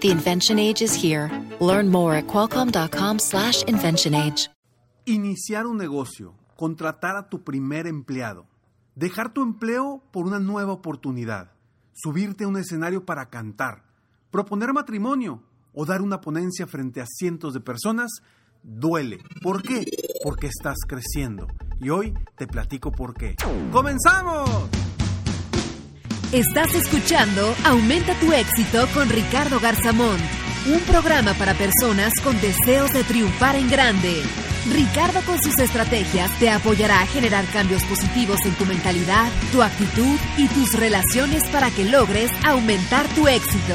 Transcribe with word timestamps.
The 0.00 0.10
invention 0.10 0.58
age 0.58 0.82
is 0.82 0.94
here. 0.94 1.30
Learn 1.60 1.90
more 1.90 2.14
at 2.14 2.26
qualcomm.com/slash 2.26 3.64
invention 3.64 4.14
age. 4.14 4.50
Iniciar 5.06 5.66
un 5.66 5.76
negocio, 5.76 6.34
contratar 6.56 7.16
a 7.16 7.28
tu 7.28 7.42
primer 7.42 7.86
empleado, 7.86 8.46
dejar 8.94 9.32
tu 9.32 9.42
empleo 9.42 10.02
por 10.12 10.26
una 10.26 10.38
nueva 10.38 10.72
oportunidad, 10.72 11.52
subirte 11.92 12.44
a 12.44 12.48
un 12.48 12.56
escenario 12.56 13.04
para 13.04 13.28
cantar, 13.28 13.84
proponer 14.30 14.72
matrimonio 14.72 15.42
o 15.72 15.84
dar 15.84 16.02
una 16.02 16.20
ponencia 16.20 16.66
frente 16.66 17.00
a 17.00 17.06
cientos 17.06 17.54
de 17.54 17.60
personas 17.60 18.22
duele. 18.62 19.18
¿Por 19.42 19.62
qué? 19.62 19.84
Porque 20.22 20.48
estás 20.48 20.76
creciendo. 20.86 21.46
Y 21.80 21.90
hoy 21.90 22.14
te 22.36 22.46
platico 22.46 22.92
por 22.92 23.14
qué. 23.14 23.36
¡Comenzamos! 23.72 24.68
Estás 26.32 26.72
escuchando 26.76 27.56
Aumenta 27.64 28.14
tu 28.20 28.32
éxito 28.32 28.86
con 28.94 29.08
Ricardo 29.08 29.58
Garzamón, 29.58 30.16
un 30.72 30.78
programa 30.82 31.34
para 31.34 31.54
personas 31.54 32.12
con 32.22 32.40
deseos 32.40 32.92
de 32.92 33.02
triunfar 33.02 33.56
en 33.56 33.68
grande. 33.68 34.22
Ricardo 34.72 35.22
con 35.26 35.42
sus 35.42 35.58
estrategias 35.58 36.30
te 36.38 36.48
apoyará 36.48 37.00
a 37.00 37.06
generar 37.06 37.44
cambios 37.46 37.82
positivos 37.84 38.46
en 38.46 38.54
tu 38.54 38.64
mentalidad, 38.64 39.28
tu 39.50 39.60
actitud 39.60 40.16
y 40.38 40.46
tus 40.46 40.78
relaciones 40.78 41.42
para 41.48 41.68
que 41.72 41.84
logres 41.84 42.30
aumentar 42.46 43.08
tu 43.16 43.26
éxito. 43.26 43.74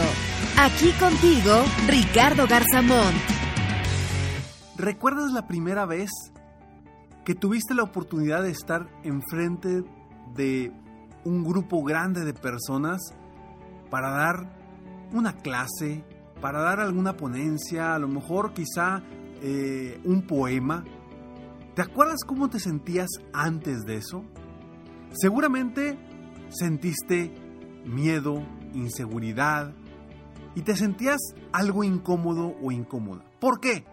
Aquí 0.58 0.92
contigo, 0.94 1.61
Ricardo 1.88 2.48
Garzamón. 2.48 3.14
¿Recuerdas 4.78 5.33
la 5.33 5.45
primera 5.45 5.86
vez 5.86 6.09
que 7.26 7.36
tuviste 7.36 7.73
la 7.73 7.83
oportunidad 7.83 8.44
de 8.44 8.52
estar 8.52 8.88
enfrente 9.03 9.83
de 10.33 10.72
un 11.26 11.44
grupo 11.44 11.84
grande 11.84 12.23
de 12.23 12.34
personas 12.34 13.02
para 13.90 14.12
dar 14.12 14.58
una 15.12 15.34
clase, 15.34 16.04
para 16.42 16.62
dar 16.62 16.80
alguna 16.80 17.17
ponencia, 17.17 17.95
a 17.95 18.00
lo 18.00 18.08
mejor 18.08 18.54
quizá 18.54 19.04
eh, 19.42 20.00
un 20.06 20.26
poema? 20.26 20.86
¿Te 21.76 21.82
acuerdas 21.82 22.23
cómo 22.26 22.50
te 22.50 22.59
sentías 22.59 23.09
antes 23.34 23.84
de 23.86 23.98
eso? 23.98 24.23
Seguramente 25.12 25.98
sentiste 26.50 27.34
miedo, 27.86 28.42
inseguridad 28.73 29.73
y 30.56 30.62
te 30.62 30.76
sentías 30.76 31.20
algo 31.52 31.84
incómodo 31.84 32.56
o 32.62 32.72
incómoda. 32.72 33.26
¿Por 33.39 33.60
qué? 33.60 33.86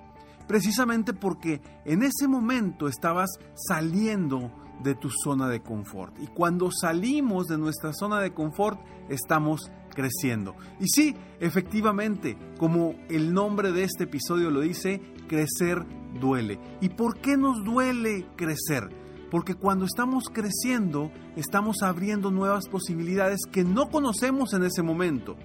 precisamente 0.47 1.13
porque 1.15 1.61
en 1.85 2.03
ese 2.03 2.29
momento 2.29 2.89
estabas 2.89 3.31
saliendo 3.55 4.53
de 4.83 4.95
tu 4.95 5.11
zona 5.11 5.49
de 5.49 5.63
confort. 5.63 6.15
Y 6.21 6.27
cuando 6.27 6.71
salimos 6.71 7.47
de 7.47 7.59
nuestra 7.59 7.93
zona 7.93 8.21
de 8.21 8.33
confort, 8.33 8.81
estamos 9.09 9.71
creciendo. 9.95 10.55
Y 10.81 10.89
sí, 10.89 11.15
efectivamente, 11.41 12.37
como 12.59 12.95
el 13.09 13.33
nombre 13.33 13.73
de 13.73 13.85
este 13.85 14.05
episodio 14.05 14.51
lo 14.51 14.61
dice, 14.61 15.01
crecer 15.29 15.85
duele. 16.21 16.59
¿Y 16.81 16.91
por 16.91 17.21
qué 17.21 17.37
nos 17.37 17.65
duele 17.65 18.27
crecer? 18.37 18.89
Porque 19.31 19.55
cuando 19.55 19.87
estamos 19.87 20.25
creciendo, 20.31 21.11
estamos 21.37 21.83
abriendo 21.83 22.31
nuevas 22.31 22.69
posibilidades 22.69 23.41
que 23.51 23.65
no 23.65 23.89
conocemos 23.91 24.53
en 24.53 24.65
ese 24.65 24.83
momento. 24.83 25.37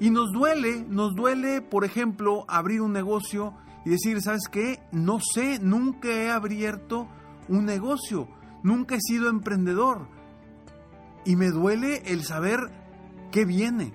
Y 0.00 0.10
nos 0.10 0.32
duele, 0.32 0.84
nos 0.88 1.14
duele, 1.14 1.62
por 1.62 1.84
ejemplo, 1.84 2.44
abrir 2.48 2.82
un 2.82 2.92
negocio 2.92 3.54
y 3.86 3.90
decir, 3.90 4.20
¿sabes 4.20 4.48
qué? 4.50 4.80
No 4.92 5.18
sé, 5.20 5.58
nunca 5.60 6.08
he 6.08 6.30
abierto 6.30 7.08
un 7.48 7.64
negocio, 7.64 8.28
nunca 8.62 8.96
he 8.96 9.00
sido 9.00 9.28
emprendedor. 9.28 10.08
Y 11.24 11.36
me 11.36 11.50
duele 11.50 12.02
el 12.06 12.24
saber 12.24 12.58
qué 13.30 13.44
viene. 13.44 13.92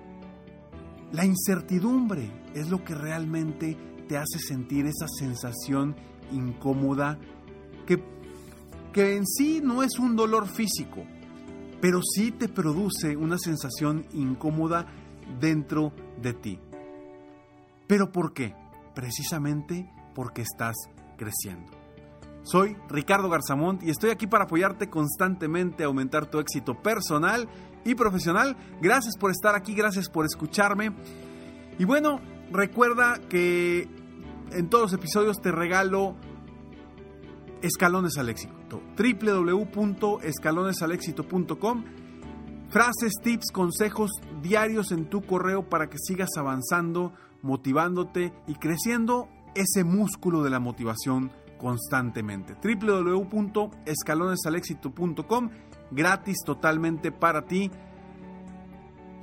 La 1.12 1.26
incertidumbre 1.26 2.32
es 2.54 2.70
lo 2.70 2.84
que 2.84 2.96
realmente 2.96 3.78
te 4.08 4.18
hace 4.18 4.40
sentir 4.40 4.86
esa 4.86 5.08
sensación 5.08 5.96
incómoda 6.32 7.20
que, 7.86 8.04
que 8.94 9.16
en 9.16 9.26
sí 9.26 9.62
no 9.64 9.84
es 9.84 10.00
un 10.00 10.16
dolor 10.16 10.48
físico, 10.48 11.04
pero 11.82 12.02
sí 12.04 12.32
te 12.32 12.48
produce 12.48 13.16
una 13.16 13.38
sensación 13.38 14.06
incómoda 14.14 14.88
dentro 15.40 15.94
de 16.22 16.34
ti. 16.34 16.60
¿Pero 17.88 18.12
por 18.12 18.34
qué? 18.34 18.56
precisamente 19.00 19.90
porque 20.14 20.42
estás 20.42 20.76
creciendo. 21.18 21.79
Soy 22.44 22.78
Ricardo 22.90 23.30
Garzamont 23.30 23.82
y 23.84 23.90
estoy 23.90 24.12
aquí 24.12 24.28
para 24.28 24.46
apoyarte 24.46 24.90
constantemente 24.90 25.84
a 25.84 25.88
aumentar 25.88 26.26
tu 26.26 26.40
éxito 26.40 26.82
personal 26.82 27.50
y 27.86 27.96
profesional. 27.96 28.58
Gracias 28.82 29.16
por 29.18 29.32
estar 29.32 29.56
aquí, 29.56 29.74
gracias 29.74 30.10
por 30.10 30.26
escucharme. 30.26 30.92
Y 31.78 31.86
bueno, 31.86 32.20
recuerda 32.52 33.20
que 33.30 33.88
en 34.52 34.70
todos 34.70 34.92
los 34.92 34.94
episodios 34.94 35.40
te 35.42 35.52
regalo 35.52 36.16
escalones 37.62 38.18
al 38.18 38.30
éxito. 38.30 38.82
www.escalonesalexito.com 38.98 41.84
Frases, 42.70 43.14
tips, 43.24 43.52
consejos 43.52 44.12
diarios 44.44 44.92
en 44.92 45.10
tu 45.10 45.24
correo 45.24 45.68
para 45.68 45.90
que 45.90 45.98
sigas 45.98 46.30
avanzando 46.38 47.14
motivándote 47.42 48.32
y 48.48 48.54
creciendo 48.56 49.28
ese 49.56 49.84
músculo 49.84 50.44
de 50.44 50.52
la 50.52 50.60
motivación 50.60 51.32
constantemente. 51.60 52.56
www.escalonesalexito.com 52.56 55.50
gratis 55.92 56.38
totalmente 56.46 57.12
para 57.12 57.46
ti 57.46 57.72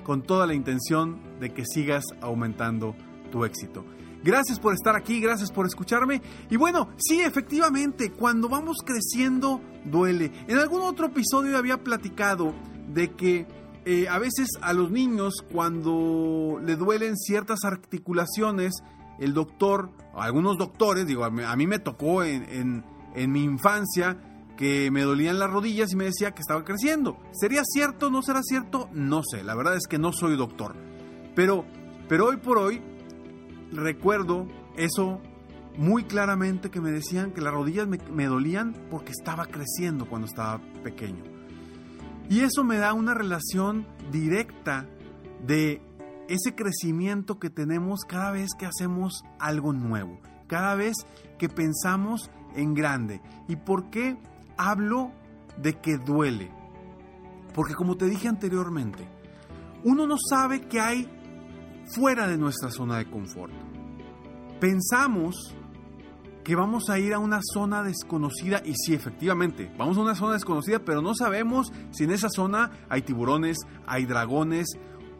con 0.04 0.22
toda 0.22 0.46
la 0.46 0.54
intención 0.54 1.20
de 1.40 1.52
que 1.52 1.64
sigas 1.64 2.04
aumentando 2.20 2.94
tu 3.32 3.44
éxito. 3.44 3.84
Gracias 4.22 4.58
por 4.58 4.74
estar 4.74 4.96
aquí, 4.96 5.20
gracias 5.20 5.50
por 5.50 5.66
escucharme. 5.66 6.22
Y 6.50 6.56
bueno, 6.56 6.90
sí, 6.96 7.20
efectivamente, 7.20 8.12
cuando 8.12 8.48
vamos 8.48 8.78
creciendo 8.84 9.60
duele. 9.84 10.32
En 10.48 10.58
algún 10.58 10.82
otro 10.82 11.06
episodio 11.06 11.56
había 11.56 11.82
platicado 11.82 12.54
de 12.92 13.12
que 13.12 13.46
eh, 13.84 14.08
a 14.08 14.18
veces 14.18 14.48
a 14.62 14.72
los 14.72 14.90
niños 14.90 15.44
cuando 15.52 16.58
le 16.60 16.74
duelen 16.74 17.16
ciertas 17.16 17.60
articulaciones, 17.64 18.82
el 19.18 19.34
doctor, 19.34 19.90
algunos 20.14 20.58
doctores, 20.58 21.06
digo, 21.06 21.24
a 21.24 21.30
mí, 21.30 21.66
me 21.66 21.78
tocó 21.78 22.22
en, 22.22 22.84
mi 23.14 23.42
infancia 23.42 24.18
que 24.56 24.90
me 24.90 25.02
dolían 25.02 25.38
las 25.38 25.50
rodillas 25.50 25.92
y 25.92 25.96
me 25.96 26.04
decía 26.04 26.32
que 26.32 26.40
estaba 26.40 26.64
creciendo. 26.64 27.18
¿Sería 27.32 27.62
cierto 27.64 28.10
no 28.10 28.22
será 28.22 28.42
cierto? 28.42 28.88
No 28.92 29.22
sé, 29.22 29.42
la 29.42 29.54
verdad 29.54 29.76
es 29.76 29.86
que 29.86 29.98
no 29.98 30.12
soy 30.12 30.36
doctor. 30.36 30.74
Pero, 31.34 31.64
pero 32.08 32.26
hoy 32.26 32.38
por 32.38 32.58
hoy 32.58 32.82
recuerdo 33.72 34.46
eso 34.76 35.20
muy 35.76 36.04
claramente 36.04 36.70
que 36.70 36.80
me 36.80 36.90
decían 36.90 37.32
que 37.32 37.42
las 37.42 37.52
rodillas 37.52 37.86
me 37.86 38.26
dolían 38.26 38.74
porque 38.90 39.12
estaba 39.12 39.44
creciendo 39.46 40.06
cuando 40.06 40.26
estaba 40.26 40.60
pequeño. 40.82 41.36
Y 42.28 42.40
eso 42.40 42.64
me 42.64 42.78
da 42.78 42.92
una 42.92 43.14
relación 43.14 43.86
directa 44.10 44.86
de 45.46 45.80
ese 46.28 46.54
crecimiento 46.54 47.38
que 47.38 47.50
tenemos 47.50 48.00
cada 48.06 48.32
vez 48.32 48.50
que 48.58 48.66
hacemos 48.66 49.24
algo 49.38 49.72
nuevo, 49.72 50.20
cada 50.46 50.74
vez 50.74 50.94
que 51.38 51.48
pensamos 51.48 52.30
en 52.54 52.74
grande. 52.74 53.20
¿Y 53.48 53.56
por 53.56 53.90
qué 53.90 54.18
hablo 54.56 55.12
de 55.56 55.74
que 55.74 55.98
duele? 55.98 56.50
Porque 57.54 57.74
como 57.74 57.96
te 57.96 58.06
dije 58.06 58.28
anteriormente, 58.28 59.08
uno 59.84 60.06
no 60.06 60.16
sabe 60.18 60.62
qué 60.62 60.80
hay 60.80 61.08
fuera 61.94 62.26
de 62.26 62.36
nuestra 62.36 62.70
zona 62.70 62.98
de 62.98 63.10
confort. 63.10 63.52
Pensamos 64.60 65.54
que 66.42 66.54
vamos 66.54 66.90
a 66.90 66.98
ir 66.98 67.12
a 67.12 67.18
una 67.18 67.40
zona 67.42 67.82
desconocida 67.82 68.62
y 68.64 68.74
sí, 68.74 68.94
efectivamente, 68.94 69.72
vamos 69.76 69.98
a 69.98 70.02
una 70.02 70.14
zona 70.14 70.34
desconocida, 70.34 70.78
pero 70.78 71.02
no 71.02 71.14
sabemos 71.14 71.72
si 71.90 72.04
en 72.04 72.12
esa 72.12 72.28
zona 72.28 72.70
hay 72.88 73.02
tiburones, 73.02 73.58
hay 73.84 74.06
dragones 74.06 74.68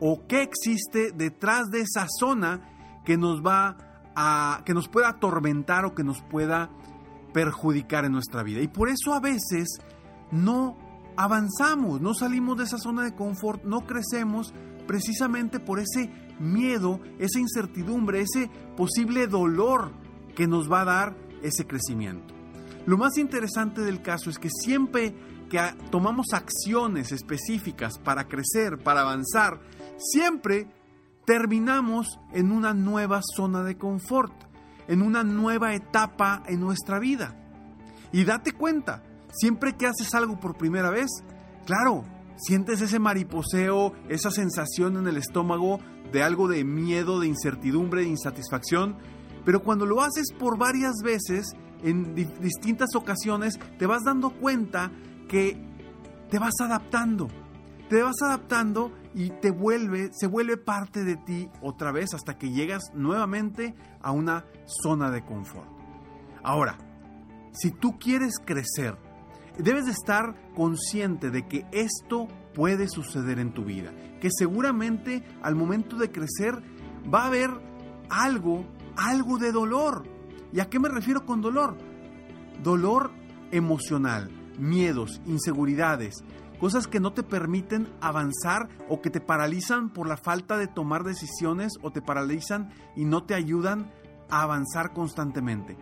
o 0.00 0.26
qué 0.26 0.42
existe 0.42 1.12
detrás 1.12 1.70
de 1.70 1.80
esa 1.80 2.06
zona 2.08 2.60
que 3.04 3.16
nos 3.16 3.42
va 3.42 3.76
a 4.14 4.62
que 4.64 4.74
nos 4.74 4.88
pueda 4.88 5.10
atormentar 5.10 5.84
o 5.84 5.94
que 5.94 6.04
nos 6.04 6.22
pueda 6.22 6.70
perjudicar 7.32 8.04
en 8.04 8.12
nuestra 8.12 8.42
vida. 8.42 8.60
Y 8.62 8.68
por 8.68 8.88
eso 8.88 9.12
a 9.12 9.20
veces 9.20 9.68
no 10.30 10.76
avanzamos, 11.16 12.00
no 12.00 12.14
salimos 12.14 12.56
de 12.56 12.64
esa 12.64 12.78
zona 12.78 13.04
de 13.04 13.14
confort, 13.14 13.62
no 13.64 13.86
crecemos 13.86 14.54
precisamente 14.86 15.60
por 15.60 15.78
ese 15.78 16.10
miedo, 16.38 17.00
esa 17.18 17.38
incertidumbre, 17.38 18.20
ese 18.20 18.50
posible 18.76 19.26
dolor 19.26 19.92
que 20.34 20.46
nos 20.46 20.70
va 20.70 20.82
a 20.82 20.84
dar 20.84 21.16
ese 21.42 21.66
crecimiento. 21.66 22.34
Lo 22.86 22.96
más 22.96 23.18
interesante 23.18 23.82
del 23.82 24.00
caso 24.00 24.30
es 24.30 24.38
que 24.38 24.48
siempre 24.50 25.14
que 25.48 25.60
tomamos 25.90 26.26
acciones 26.32 27.12
específicas 27.12 27.98
para 27.98 28.28
crecer, 28.28 28.78
para 28.78 29.02
avanzar, 29.02 29.60
siempre 29.96 30.68
terminamos 31.24 32.18
en 32.32 32.52
una 32.52 32.72
nueva 32.74 33.20
zona 33.22 33.62
de 33.62 33.76
confort, 33.76 34.32
en 34.88 35.02
una 35.02 35.24
nueva 35.24 35.74
etapa 35.74 36.42
en 36.46 36.60
nuestra 36.60 36.98
vida. 36.98 37.34
Y 38.12 38.24
date 38.24 38.52
cuenta, 38.52 39.02
siempre 39.32 39.76
que 39.76 39.86
haces 39.86 40.14
algo 40.14 40.38
por 40.38 40.56
primera 40.56 40.90
vez, 40.90 41.10
claro, 41.66 42.04
sientes 42.36 42.80
ese 42.80 42.98
mariposeo, 42.98 43.92
esa 44.08 44.30
sensación 44.30 44.96
en 44.96 45.08
el 45.08 45.16
estómago 45.16 45.80
de 46.12 46.22
algo 46.22 46.48
de 46.48 46.64
miedo, 46.64 47.18
de 47.18 47.26
incertidumbre, 47.26 48.02
de 48.02 48.08
insatisfacción, 48.08 48.96
pero 49.44 49.62
cuando 49.62 49.86
lo 49.86 50.02
haces 50.02 50.32
por 50.38 50.58
varias 50.58 50.94
veces, 51.04 51.54
en 51.82 52.14
distintas 52.14 52.94
ocasiones, 52.94 53.58
te 53.78 53.86
vas 53.86 54.02
dando 54.04 54.30
cuenta 54.30 54.90
que 55.28 55.56
te 56.30 56.38
vas 56.38 56.54
adaptando. 56.60 57.28
Te 57.88 58.02
vas 58.02 58.16
adaptando 58.22 58.92
y 59.16 59.30
te 59.30 59.50
vuelve, 59.50 60.10
se 60.12 60.26
vuelve 60.26 60.58
parte 60.58 61.02
de 61.02 61.16
ti 61.16 61.48
otra 61.62 61.90
vez 61.90 62.12
hasta 62.12 62.36
que 62.36 62.50
llegas 62.50 62.92
nuevamente 62.92 63.74
a 64.02 64.12
una 64.12 64.44
zona 64.66 65.10
de 65.10 65.24
confort. 65.24 65.70
Ahora, 66.42 66.76
si 67.52 67.70
tú 67.70 67.98
quieres 67.98 68.34
crecer, 68.44 68.98
debes 69.58 69.86
de 69.86 69.92
estar 69.92 70.36
consciente 70.54 71.30
de 71.30 71.48
que 71.48 71.64
esto 71.72 72.28
puede 72.54 72.88
suceder 72.88 73.38
en 73.38 73.54
tu 73.54 73.64
vida, 73.64 73.90
que 74.20 74.28
seguramente 74.30 75.24
al 75.42 75.54
momento 75.54 75.96
de 75.96 76.12
crecer 76.12 76.62
va 77.12 77.22
a 77.22 77.28
haber 77.28 77.48
algo, 78.10 78.66
algo 78.98 79.38
de 79.38 79.50
dolor. 79.50 80.04
¿Y 80.52 80.60
a 80.60 80.68
qué 80.68 80.78
me 80.78 80.90
refiero 80.90 81.24
con 81.24 81.40
dolor? 81.40 81.78
Dolor 82.62 83.12
emocional, 83.50 84.30
miedos, 84.58 85.22
inseguridades, 85.24 86.16
cosas 86.58 86.86
que 86.86 87.00
no 87.00 87.12
te 87.12 87.22
permiten 87.22 87.88
avanzar 88.00 88.68
o 88.88 89.00
que 89.00 89.10
te 89.10 89.20
paralizan 89.20 89.90
por 89.90 90.08
la 90.08 90.16
falta 90.16 90.56
de 90.56 90.66
tomar 90.66 91.04
decisiones 91.04 91.74
o 91.82 91.90
te 91.90 92.02
paralizan 92.02 92.70
y 92.94 93.04
no 93.04 93.24
te 93.24 93.34
ayudan 93.34 93.90
a 94.28 94.42
avanzar 94.42 94.92
constantemente. 94.92 95.76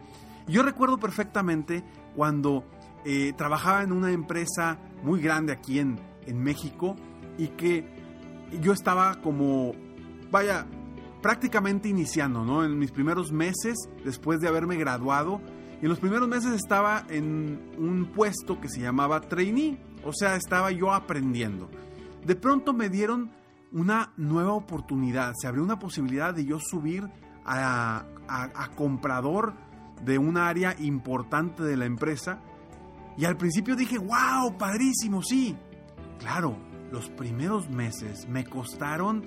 Yo 0.46 0.62
recuerdo 0.62 0.98
perfectamente 0.98 1.84
cuando 2.14 2.64
eh, 3.04 3.32
trabajaba 3.36 3.82
en 3.82 3.92
una 3.92 4.12
empresa 4.12 4.78
muy 5.02 5.20
grande 5.20 5.52
aquí 5.52 5.78
en, 5.78 5.98
en 6.26 6.42
México 6.42 6.96
y 7.38 7.48
que 7.48 7.88
yo 8.60 8.72
estaba 8.72 9.20
como, 9.22 9.72
vaya, 10.30 10.66
prácticamente 11.22 11.88
iniciando, 11.88 12.44
¿no? 12.44 12.64
En 12.64 12.78
mis 12.78 12.90
primeros 12.90 13.32
meses, 13.32 13.88
después 14.04 14.40
de 14.40 14.48
haberme 14.48 14.76
graduado, 14.76 15.40
y 15.84 15.86
en 15.86 15.90
los 15.90 16.00
primeros 16.00 16.26
meses 16.26 16.54
estaba 16.54 17.04
en 17.10 17.60
un 17.76 18.06
puesto 18.06 18.58
que 18.58 18.70
se 18.70 18.80
llamaba 18.80 19.20
trainee, 19.20 19.78
o 20.02 20.14
sea, 20.14 20.34
estaba 20.34 20.70
yo 20.70 20.90
aprendiendo. 20.94 21.68
De 22.24 22.34
pronto 22.36 22.72
me 22.72 22.88
dieron 22.88 23.30
una 23.70 24.14
nueva 24.16 24.54
oportunidad, 24.54 25.34
se 25.38 25.46
abrió 25.46 25.62
una 25.62 25.78
posibilidad 25.78 26.32
de 26.32 26.46
yo 26.46 26.58
subir 26.58 27.06
a, 27.44 28.06
comprador 28.74 29.52
de 30.02 30.16
un 30.16 30.38
área 30.38 30.74
importante 30.78 31.62
de 31.62 31.76
la 31.76 31.84
empresa. 31.84 32.40
Y 33.18 33.26
al 33.26 33.36
principio 33.36 33.76
dije, 33.76 33.98
wow, 33.98 34.56
padrísimo, 34.56 35.22
sí. 35.22 35.54
Claro, 36.18 36.56
los 36.92 37.10
primeros 37.10 37.68
meses 37.68 38.26
me 38.26 38.46
costaron, 38.46 39.22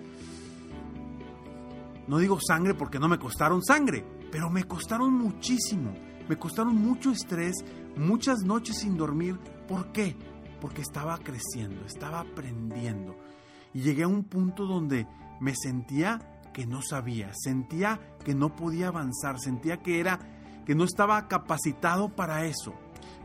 no 2.07 2.17
digo 2.17 2.39
sangre 2.41 2.73
porque 2.73 2.97
no 2.97 3.07
me 3.07 3.19
costaron 3.19 3.63
sangre, 3.63 4.03
pero 4.31 4.49
me 4.49 4.63
costaron 4.63 5.13
muchísimo. 5.13 6.07
Me 6.27 6.37
costaron 6.37 6.75
mucho 6.75 7.11
estrés, 7.11 7.55
muchas 7.95 8.39
noches 8.43 8.79
sin 8.79 8.97
dormir. 8.97 9.37
¿Por 9.67 9.91
qué? 9.91 10.15
Porque 10.59 10.81
estaba 10.81 11.17
creciendo, 11.17 11.85
estaba 11.85 12.19
aprendiendo. 12.19 13.15
Y 13.73 13.81
llegué 13.81 14.03
a 14.03 14.07
un 14.07 14.23
punto 14.23 14.65
donde 14.65 15.07
me 15.39 15.53
sentía 15.55 16.41
que 16.53 16.65
no 16.65 16.81
sabía, 16.81 17.31
sentía 17.33 17.99
que 18.25 18.33
no 18.33 18.55
podía 18.55 18.87
avanzar, 18.87 19.39
sentía 19.39 19.77
que 19.77 19.99
era 19.99 20.19
que 20.65 20.75
no 20.75 20.83
estaba 20.83 21.27
capacitado 21.27 22.09
para 22.09 22.45
eso. 22.45 22.73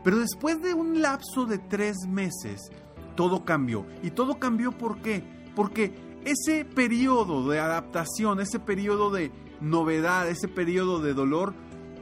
Pero 0.03 0.19
después 0.19 0.61
de 0.61 0.73
un 0.73 1.01
lapso 1.01 1.45
de 1.45 1.57
tres 1.57 1.97
meses, 2.07 2.71
todo 3.15 3.43
cambió. 3.43 3.85
¿Y 4.01 4.11
todo 4.11 4.39
cambió 4.39 4.71
por 4.71 5.01
qué? 5.01 5.23
Porque 5.55 5.93
ese 6.25 6.63
periodo 6.63 7.49
de 7.49 7.59
adaptación, 7.59 8.39
ese 8.39 8.59
periodo 8.59 9.09
de 9.09 9.31
novedad, 9.61 10.29
ese 10.29 10.47
periodo 10.47 10.99
de 11.01 11.13
dolor, 11.13 11.53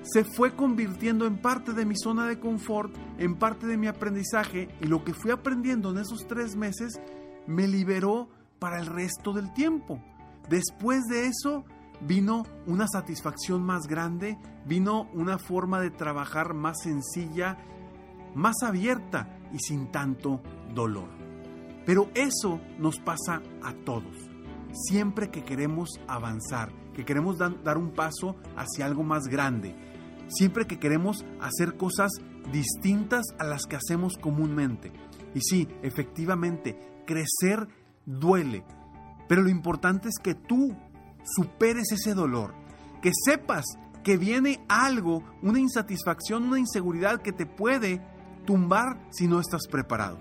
se 0.03 0.24
fue 0.24 0.56
convirtiendo 0.56 1.25
en 1.25 1.38
parte 1.38 1.74
de 1.74 1.86
mi 1.86 1.95
zona 1.95 2.27
de 2.27 2.39
confort, 2.39 2.94
en 3.18 3.36
parte 3.36 3.68
de 3.68 3.77
mi 3.77 3.88
aprendizaje, 3.88 4.69
y 4.81 4.86
lo 4.86 5.03
que 5.03 5.13
fui 5.13 5.31
aprendiendo 5.31 5.92
en 5.92 6.00
esos 6.00 6.27
tres 6.27 6.56
meses 6.56 7.00
me 7.48 7.68
liberó 7.68 8.30
para 8.59 8.80
el 8.80 8.88
resto 8.88 9.33
del 9.33 9.53
tiempo. 9.53 10.01
Después 10.50 11.03
de 11.06 11.27
eso 11.27 11.65
vino 12.01 12.44
una 12.65 12.88
satisfacción 12.88 13.63
más 13.63 13.88
grande, 13.88 14.38
vino 14.65 15.09
una 15.13 15.38
forma 15.38 15.80
de 15.80 15.92
trabajar 15.92 16.53
más 16.53 16.81
sencilla, 16.81 17.57
más 18.33 18.56
abierta 18.63 19.38
y 19.53 19.59
sin 19.59 19.92
tanto 19.92 20.42
dolor. 20.74 21.09
Pero 21.86 22.09
eso 22.15 22.59
nos 22.80 23.00
pasa 23.00 23.42
a 23.63 23.74
todos. 23.86 24.15
Siempre 24.71 25.30
que 25.30 25.44
queremos 25.44 25.89
avanzar, 26.07 26.71
que 26.94 27.06
queremos 27.06 27.38
dar 27.38 27.77
un 27.77 27.92
paso 27.92 28.36
hacia 28.56 28.86
algo 28.86 29.03
más 29.03 29.27
grande, 29.27 29.75
siempre 30.31 30.65
que 30.65 30.79
queremos 30.79 31.25
hacer 31.39 31.77
cosas 31.77 32.11
distintas 32.51 33.25
a 33.39 33.43
las 33.43 33.65
que 33.65 33.75
hacemos 33.75 34.17
comúnmente. 34.17 34.91
Y 35.33 35.41
sí, 35.41 35.67
efectivamente, 35.83 36.77
crecer 37.05 37.67
duele, 38.05 38.63
pero 39.27 39.43
lo 39.43 39.49
importante 39.49 40.09
es 40.09 40.15
que 40.21 40.35
tú 40.35 40.75
superes 41.23 41.91
ese 41.91 42.13
dolor, 42.13 42.53
que 43.01 43.11
sepas 43.13 43.65
que 44.03 44.17
viene 44.17 44.63
algo, 44.67 45.23
una 45.41 45.59
insatisfacción, 45.59 46.43
una 46.43 46.59
inseguridad 46.59 47.21
que 47.21 47.31
te 47.31 47.45
puede 47.45 48.01
tumbar 48.45 49.07
si 49.11 49.27
no 49.27 49.39
estás 49.39 49.67
preparado. 49.69 50.17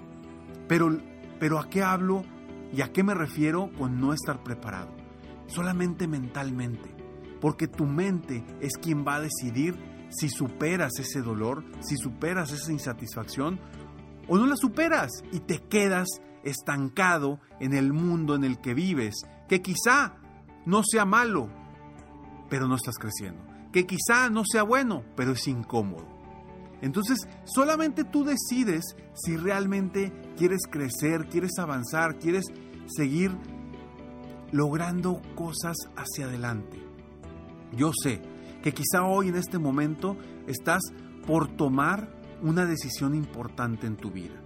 Pero, 0.69 0.99
pero 1.39 1.59
¿a 1.59 1.69
qué 1.69 1.83
hablo 1.83 2.23
y 2.73 2.83
a 2.83 2.93
qué 2.93 3.03
me 3.03 3.15
refiero 3.15 3.71
con 3.79 4.01
no 4.01 4.13
estar 4.13 4.43
preparado? 4.43 4.95
Solamente 5.47 6.07
mentalmente, 6.07 6.95
porque 7.41 7.67
tu 7.67 7.87
mente 7.87 8.45
es 8.61 8.75
quien 8.81 9.05
va 9.05 9.17
a 9.17 9.21
decidir 9.23 9.77
si 10.11 10.29
superas 10.29 10.93
ese 10.99 11.23
dolor, 11.23 11.65
si 11.81 11.97
superas 11.97 12.53
esa 12.53 12.73
insatisfacción 12.73 13.59
o 14.29 14.37
no 14.37 14.47
la 14.47 14.57
superas 14.57 15.11
y 15.33 15.41
te 15.41 15.59
quedas 15.59 16.09
estancado 16.45 17.41
en 17.59 17.73
el 17.73 17.93
mundo 17.93 18.35
en 18.35 18.45
el 18.45 18.61
que 18.61 18.75
vives, 18.75 19.15
que 19.49 19.63
quizá 19.63 20.17
no 20.67 20.83
sea 20.85 21.05
malo, 21.05 21.49
pero 22.49 22.69
no 22.69 22.77
estás 22.77 22.97
creciendo, 22.97 23.43
que 23.73 23.87
quizá 23.87 24.31
no 24.31 24.43
sea 24.45 24.63
bueno, 24.63 25.05
pero 25.17 25.33
es 25.33 25.47
incómodo. 25.49 26.07
Entonces, 26.83 27.29
solamente 27.45 28.05
tú 28.05 28.25
decides 28.25 28.97
si 29.15 29.37
realmente 29.37 30.13
quieres 30.37 30.61
crecer, 30.71 31.29
quieres 31.29 31.59
avanzar, 31.59 32.19
quieres 32.19 32.47
seguir 32.87 33.37
logrando 34.51 35.21
cosas 35.35 35.77
hacia 35.97 36.27
adelante. 36.27 36.83
Yo 37.73 37.93
sé 38.03 38.23
que 38.63 38.73
quizá 38.73 39.05
hoy 39.05 39.29
en 39.29 39.37
este 39.37 39.59
momento 39.59 40.17
estás 40.47 40.83
por 41.27 41.49
tomar 41.57 42.11
una 42.43 42.67
decisión 42.67 43.15
importante 43.15 43.87
en 43.87 43.97
tu 43.97 44.11
vida. 44.11 44.41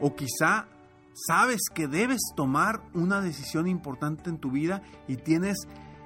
O 0.00 0.14
quizá 0.14 0.66
sabes 1.14 1.60
que 1.74 1.88
debes 1.88 2.20
tomar 2.36 2.82
una 2.94 3.20
decisión 3.20 3.66
importante 3.68 4.30
en 4.30 4.38
tu 4.38 4.50
vida 4.50 4.82
y 5.08 5.16
tienes 5.16 5.56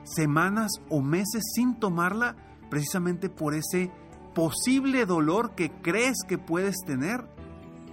semanas 0.04 0.70
o 0.88 1.00
meses 1.00 1.42
sin 1.54 1.78
tomarla 1.78 2.36
precisamente 2.70 3.28
por 3.28 3.54
ese 3.54 3.90
posible 4.34 5.06
dolor 5.06 5.54
que 5.54 5.70
crees 5.70 6.16
que 6.26 6.38
puedes 6.38 6.76
tener 6.84 7.24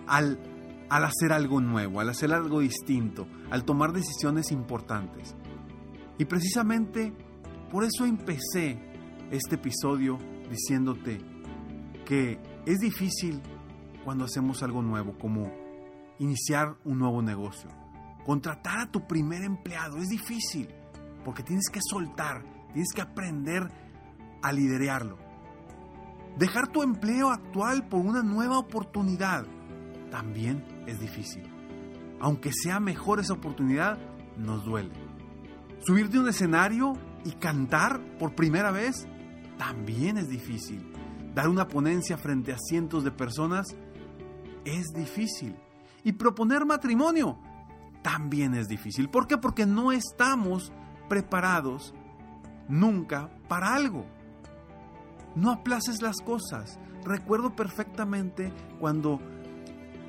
al, 0.07 0.39
al 0.89 1.05
hacer 1.05 1.31
algo 1.31 1.61
nuevo, 1.61 1.99
al 1.99 2.09
hacer 2.09 2.33
algo 2.33 2.59
distinto, 2.59 3.27
al 3.51 3.63
tomar 3.63 3.93
decisiones 3.93 4.51
importantes. 4.51 5.35
Y 6.17 6.25
precisamente 6.25 7.13
por 7.71 7.83
eso 7.83 8.05
empecé 8.05 8.90
este 9.31 9.55
episodio 9.55 10.17
diciéndote 10.49 11.19
que 12.05 12.39
es 12.65 12.79
difícil 12.79 13.41
cuando 14.03 14.25
hacemos 14.25 14.61
algo 14.63 14.81
nuevo, 14.81 15.17
como 15.17 15.51
iniciar 16.19 16.75
un 16.83 16.99
nuevo 16.99 17.21
negocio. 17.21 17.69
Contratar 18.25 18.79
a 18.79 18.91
tu 18.91 19.07
primer 19.07 19.43
empleado 19.43 19.97
es 19.97 20.09
difícil 20.09 20.67
porque 21.23 21.43
tienes 21.43 21.69
que 21.71 21.79
soltar, 21.81 22.43
tienes 22.73 22.91
que 22.93 23.01
aprender 23.01 23.67
a 24.41 24.51
liderarlo. 24.51 25.17
Dejar 26.37 26.67
tu 26.67 26.83
empleo 26.83 27.29
actual 27.29 27.87
por 27.87 28.01
una 28.01 28.23
nueva 28.23 28.57
oportunidad 28.57 29.45
también 30.09 30.63
es 30.87 30.99
difícil. 30.99 31.43
Aunque 32.19 32.51
sea 32.53 32.79
mejor 32.79 33.19
esa 33.19 33.33
oportunidad, 33.33 33.97
nos 34.37 34.63
duele. 34.63 34.93
Subir 35.79 36.09
de 36.09 36.19
un 36.19 36.29
escenario 36.29 36.93
y 37.25 37.31
cantar 37.31 37.99
por 38.17 38.35
primera 38.35 38.71
vez 38.71 39.07
también 39.61 40.17
es 40.17 40.27
difícil. 40.27 40.81
dar 41.35 41.47
una 41.47 41.67
ponencia 41.67 42.17
frente 42.17 42.51
a 42.51 42.57
cientos 42.57 43.03
de 43.03 43.11
personas 43.11 43.67
es 44.65 44.87
difícil. 44.87 45.55
Y 46.03 46.13
proponer 46.13 46.65
matrimonio 46.65 47.37
también 48.01 48.55
es 48.55 48.67
difícil. 48.67 49.07
¿Por 49.07 49.27
qué? 49.27 49.37
Porque 49.37 49.67
no 49.67 49.91
estamos 49.91 50.73
preparados 51.07 51.93
nunca 52.67 53.29
para 53.47 53.75
algo. 53.75 54.03
No 55.35 55.51
aplaces 55.51 56.01
las 56.01 56.17
cosas. 56.21 56.79
Recuerdo 57.05 57.55
perfectamente 57.55 58.51
cuando 58.79 59.19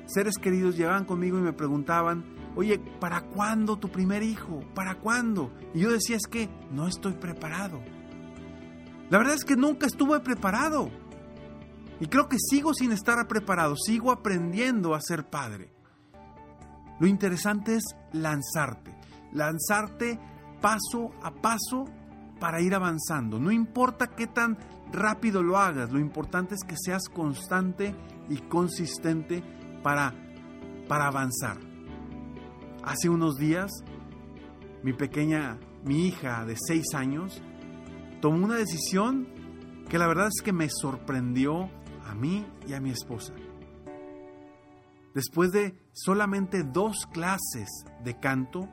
seres 0.07 0.39
queridos 0.39 0.75
llegaban 0.75 1.05
conmigo 1.05 1.37
y 1.37 1.41
me 1.41 1.53
preguntaban, 1.53 2.25
oye, 2.55 2.79
¿para 2.99 3.21
cuándo 3.21 3.77
tu 3.77 3.89
primer 3.89 4.23
hijo? 4.23 4.61
¿Para 4.73 4.95
cuándo? 4.95 5.53
Y 5.75 5.81
yo 5.81 5.91
decía, 5.91 6.15
es 6.15 6.25
que 6.25 6.49
no 6.71 6.87
estoy 6.87 7.13
preparado. 7.13 7.81
La 9.13 9.19
verdad 9.19 9.35
es 9.35 9.45
que 9.45 9.55
nunca 9.55 9.85
estuve 9.85 10.19
preparado. 10.21 10.89
Y 11.99 12.07
creo 12.07 12.27
que 12.27 12.39
sigo 12.39 12.73
sin 12.73 12.91
estar 12.91 13.27
preparado, 13.27 13.75
sigo 13.75 14.11
aprendiendo 14.11 14.95
a 14.95 15.01
ser 15.01 15.29
padre. 15.29 15.71
Lo 16.99 17.05
interesante 17.05 17.75
es 17.75 17.83
lanzarte, 18.11 18.91
lanzarte 19.31 20.19
paso 20.59 21.11
a 21.21 21.29
paso 21.29 21.85
para 22.39 22.59
ir 22.61 22.73
avanzando. 22.73 23.39
No 23.39 23.51
importa 23.51 24.07
qué 24.07 24.25
tan 24.25 24.57
rápido 24.91 25.43
lo 25.43 25.59
hagas, 25.59 25.91
lo 25.91 25.99
importante 25.99 26.55
es 26.55 26.63
que 26.63 26.75
seas 26.75 27.03
constante 27.07 27.93
y 28.29 28.37
consistente 28.37 29.43
para, 29.83 30.15
para 30.87 31.05
avanzar. 31.05 31.59
Hace 32.83 33.09
unos 33.09 33.37
días, 33.37 33.69
mi 34.81 34.93
pequeña, 34.93 35.59
mi 35.83 36.07
hija 36.07 36.45
de 36.45 36.55
seis 36.57 36.95
años, 36.95 37.43
tomó 38.23 38.45
una 38.45 38.55
decisión 38.55 39.27
que 39.89 39.97
la 39.97 40.07
verdad 40.07 40.29
es 40.33 40.41
que 40.41 40.53
me 40.53 40.69
sorprendió 40.69 41.69
a 42.05 42.15
mí 42.15 42.45
y 42.65 42.71
a 42.71 42.79
mi 42.79 42.89
esposa. 42.89 43.33
Después 45.13 45.51
de 45.51 45.77
solamente 45.91 46.63
dos 46.63 47.05
clases 47.11 47.67
de 48.01 48.17
canto, 48.21 48.69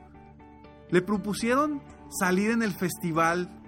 le 0.89 1.01
propusieron 1.01 1.81
salir 2.17 2.51
en 2.51 2.63
el 2.63 2.71
festival 2.71 3.61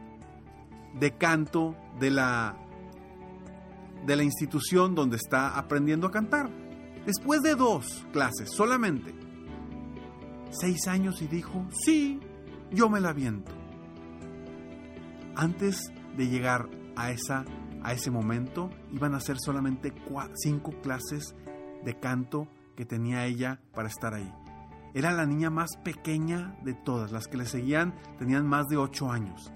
de 1.01 1.17
canto 1.17 1.75
de 1.99 2.11
la, 2.11 2.55
de 4.05 4.15
la 4.15 4.23
institución 4.23 4.95
donde 4.95 5.17
está 5.17 5.57
aprendiendo 5.57 6.07
a 6.07 6.11
cantar. 6.11 6.49
Después 7.05 7.41
de 7.41 7.55
dos 7.55 8.07
clases 8.13 8.51
solamente, 8.55 9.13
seis 10.49 10.87
años 10.87 11.21
y 11.21 11.27
dijo, 11.27 11.67
sí, 11.83 12.21
yo 12.71 12.87
me 12.89 13.01
la 13.01 13.11
viento. 13.11 13.62
Antes 15.35 15.91
de 16.15 16.27
llegar 16.27 16.69
a, 16.95 17.11
esa, 17.11 17.45
a 17.81 17.93
ese 17.93 18.11
momento, 18.11 18.69
iban 18.91 19.15
a 19.15 19.19
ser 19.19 19.37
solamente 19.39 19.93
cinco 20.35 20.71
clases 20.81 21.35
de 21.83 21.99
canto 21.99 22.47
que 22.75 22.85
tenía 22.85 23.25
ella 23.25 23.59
para 23.73 23.87
estar 23.87 24.13
ahí. 24.13 24.31
Era 24.93 25.11
la 25.11 25.25
niña 25.25 25.49
más 25.49 25.75
pequeña 25.83 26.55
de 26.63 26.73
todas, 26.75 27.11
las 27.11 27.27
que 27.27 27.37
le 27.37 27.45
seguían 27.45 27.95
tenían 28.19 28.47
más 28.47 28.67
de 28.67 28.77
ocho 28.77 29.11
años. 29.11 29.51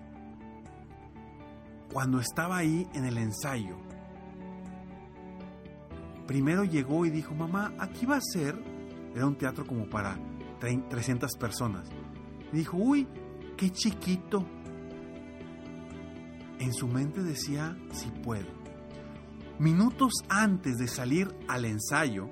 Cuando 1.94 2.20
estaba 2.20 2.58
ahí 2.58 2.88
en 2.94 3.06
el 3.06 3.18
ensayo, 3.18 3.78
primero 6.26 6.64
llegó 6.64 7.06
y 7.06 7.12
dijo, 7.12 7.36
mamá, 7.36 7.74
aquí 7.80 8.06
va 8.06 8.18
a 8.18 8.22
ser, 8.22 8.60
era 9.16 9.28
un 9.28 9.38
teatro 9.38 9.66
como 9.66 9.88
para 9.90 10.18
300 10.60 11.36
personas. 11.38 11.88
Y 12.52 12.58
dijo, 12.58 12.78
uy, 12.78 13.08
qué 13.56 13.70
chiquito. 13.72 14.46
En 16.60 16.74
su 16.74 16.88
mente 16.88 17.22
decía, 17.22 17.78
si 17.92 18.10
puedo. 18.10 18.48
Minutos 19.60 20.14
antes 20.30 20.78
de 20.78 20.88
salir 20.88 21.36
al 21.48 21.66
ensayo, 21.66 22.30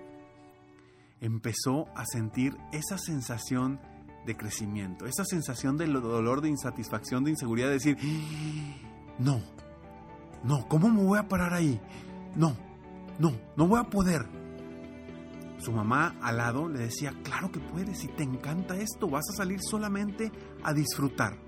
empezó 1.22 1.88
a 1.96 2.05
sentir 2.05 2.55
esa 2.72 2.98
sensación 2.98 3.79
de 4.25 4.36
crecimiento, 4.36 5.05
esa 5.05 5.25
sensación 5.25 5.77
de 5.77 5.88
dolor, 5.88 6.41
de 6.41 6.50
insatisfacción, 6.50 7.24
de 7.24 7.32
inseguridad, 7.32 7.67
de 7.67 7.74
decir, 7.74 7.98
no, 9.20 9.41
no, 10.44 10.67
¿cómo 10.67 10.89
me 10.89 11.03
voy 11.03 11.20
a 11.20 11.27
parar 11.27 11.53
ahí? 11.53 11.79
No, 12.36 12.55
no, 13.20 13.34
no 13.55 13.67
voy 13.67 13.79
a 13.79 13.89
poder. 13.89 14.25
Su 15.58 15.72
mamá 15.72 16.15
al 16.22 16.38
lado 16.38 16.67
le 16.67 16.79
decía, 16.79 17.13
claro 17.24 17.51
que 17.51 17.60
puedes, 17.60 18.00
si 18.00 18.08
te 18.10 18.24
encanta 18.24 18.75
esto, 18.75 19.08
vas 19.08 19.24
a 19.32 19.38
salir 19.38 19.60
solamente 19.62 20.32
a 20.63 20.74
disfrutar. 20.74 21.44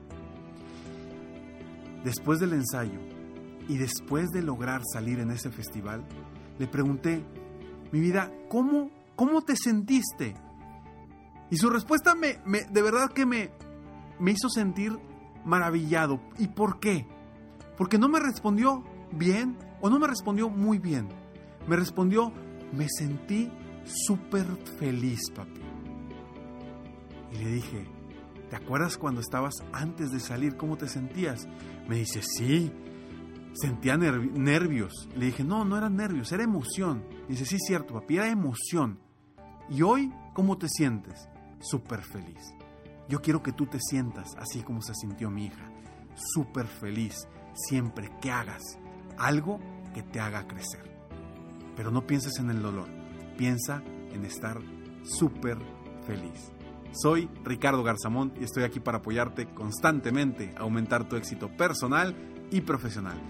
Después 2.08 2.40
del 2.40 2.54
ensayo 2.54 3.00
y 3.68 3.78
después 3.78 4.30
de 4.30 4.42
lograr 4.42 4.82
salir 4.94 5.20
en 5.20 5.32
ese 5.32 5.52
festival, 5.52 6.08
le 6.58 6.68
pregunté, 6.68 7.22
mi 7.92 8.00
vida, 8.00 8.32
¿cómo 8.50 8.92
¿Cómo 9.18 9.42
te 9.42 9.56
sentiste? 9.56 10.36
Y 11.50 11.58
su 11.58 11.72
respuesta 11.72 12.14
me, 12.14 12.38
de 12.70 12.82
verdad 12.84 13.10
que 13.10 13.26
me, 13.26 13.50
me 14.20 14.32
hizo 14.32 14.48
sentir 14.48 14.96
maravillado. 15.44 16.22
¿Y 16.38 16.50
por 16.50 16.80
qué? 16.80 17.08
Porque 17.78 17.98
no 17.98 18.10
me 18.10 18.20
respondió 18.20 18.84
bien 19.12 19.58
o 19.82 19.90
no 19.90 19.98
me 19.98 20.06
respondió 20.06 20.50
muy 20.50 20.78
bien. 20.78 21.10
Me 21.68 21.76
respondió, 21.76 22.32
me 22.72 22.86
sentí 22.88 23.52
súper 23.86 24.46
feliz, 24.78 25.32
papi. 25.36 25.62
Y 27.34 27.38
le 27.40 27.52
dije, 27.54 27.88
¿te 28.50 28.56
acuerdas 28.56 28.98
cuando 28.98 29.22
estabas 29.22 29.54
antes 29.74 30.12
de 30.12 30.20
salir? 30.20 30.58
¿Cómo 30.58 30.78
te 30.78 30.88
sentías? 30.88 31.48
Me 31.88 31.98
dice, 31.98 32.22
sí, 32.22 32.72
sentía 33.54 33.98
nervios. 33.98 35.10
Le 35.16 35.28
dije, 35.28 35.44
no, 35.44 35.66
no 35.66 35.78
eran 35.78 35.96
nervios, 35.96 36.32
era 36.32 36.44
emoción. 36.44 37.04
dice, 37.28 37.46
sí, 37.46 37.58
cierto, 37.60 37.94
papi, 37.94 38.18
era 38.18 38.30
emoción. 38.30 39.00
¿Y 39.70 39.82
hoy 39.82 40.14
cómo 40.34 40.58
te 40.58 40.68
sientes? 40.70 41.28
Súper 41.60 42.02
feliz. 42.02 42.54
Yo 43.10 43.22
quiero 43.22 43.42
que 43.42 43.54
tú 43.54 43.66
te 43.66 43.80
sientas 43.80 44.36
así 44.38 44.62
como 44.62 44.82
se 44.82 44.94
sintió 44.94 45.30
mi 45.30 45.46
hija. 45.46 45.72
Súper 46.16 46.68
feliz 46.68 47.28
siempre 47.54 48.12
que 48.22 48.32
hagas 48.32 48.62
algo 49.18 49.60
que 49.94 50.04
te 50.04 50.20
haga 50.20 50.48
crecer. 50.48 50.84
Pero 51.76 51.92
no 51.92 52.06
pienses 52.06 52.40
en 52.40 52.50
el 52.50 52.62
dolor, 52.62 52.88
piensa 53.38 53.84
en 54.12 54.26
estar 54.26 54.60
súper 55.04 55.58
feliz. 56.06 56.52
Soy 57.02 57.28
Ricardo 57.44 57.84
Garzamont 57.84 58.40
y 58.42 58.44
estoy 58.44 58.64
aquí 58.64 58.80
para 58.80 58.98
apoyarte 58.98 59.46
constantemente 59.54 60.56
a 60.58 60.62
aumentar 60.62 61.08
tu 61.08 61.16
éxito 61.16 61.56
personal 61.56 62.16
y 62.50 62.62
profesional. 62.62 63.22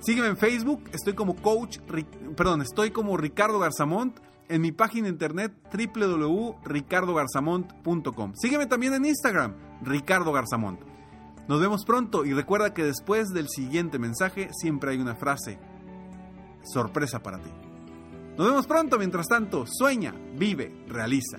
Sígueme 0.00 0.28
en 0.28 0.36
Facebook, 0.36 0.82
estoy 0.92 1.14
como 1.14 1.34
coach, 1.36 1.78
perdón, 2.36 2.60
estoy 2.60 2.90
como 2.90 3.16
Ricardo 3.16 3.58
Garzamont 3.58 4.20
en 4.48 4.60
mi 4.60 4.72
página 4.72 5.08
internet 5.08 5.54
www.ricardogarzamont.com. 5.72 8.34
Sígueme 8.34 8.66
también 8.66 8.92
en 8.92 9.06
Instagram, 9.06 9.54
Ricardo 9.80 10.30
Garzamont. 10.32 10.80
Nos 11.48 11.60
vemos 11.60 11.86
pronto 11.86 12.26
y 12.26 12.34
recuerda 12.34 12.74
que 12.74 12.84
después 12.84 13.30
del 13.30 13.48
siguiente 13.48 13.98
mensaje 13.98 14.50
siempre 14.52 14.90
hay 14.90 14.98
una 14.98 15.14
frase 15.14 15.58
sorpresa 16.62 17.22
para 17.22 17.38
ti. 17.38 17.48
Nos 18.36 18.48
vemos 18.48 18.66
pronto, 18.66 18.98
mientras 18.98 19.28
tanto, 19.28 19.64
sueña, 19.66 20.14
vive, 20.36 20.84
realiza. 20.88 21.38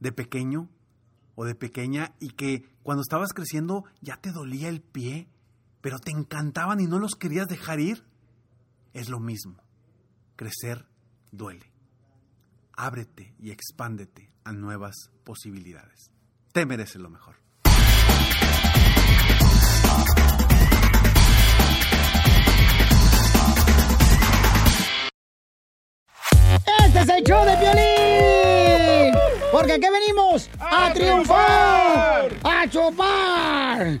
de 0.00 0.12
pequeño 0.12 0.68
o 1.34 1.44
de 1.44 1.54
pequeña 1.54 2.14
y 2.20 2.30
que 2.30 2.64
cuando 2.82 3.02
estabas 3.02 3.32
creciendo 3.32 3.84
ya 4.00 4.16
te 4.16 4.32
dolía 4.32 4.68
el 4.68 4.82
pie, 4.82 5.28
pero 5.80 5.98
te 5.98 6.10
encantaban 6.10 6.80
y 6.80 6.86
no 6.86 6.98
los 6.98 7.14
querías 7.14 7.48
dejar 7.48 7.80
ir? 7.80 8.04
Es 8.92 9.08
lo 9.08 9.20
mismo. 9.20 9.56
Crecer 10.36 10.86
duele. 11.36 11.72
Ábrete 12.76 13.34
y 13.38 13.50
expándete 13.50 14.32
a 14.44 14.52
nuevas 14.52 15.10
posibilidades. 15.24 16.10
Te 16.52 16.66
mereces 16.66 17.00
lo 17.00 17.10
mejor. 17.10 17.36
Este 26.84 27.00
es 27.00 27.08
el 27.08 27.24
show 27.24 27.44
de 27.44 27.56
Piolín. 27.56 29.14
Porque 29.52 29.74
aquí 29.74 29.86
venimos 29.88 30.50
a, 30.58 30.92
triunfar, 30.92 32.28
a 32.42 32.68
chupar. 32.68 34.00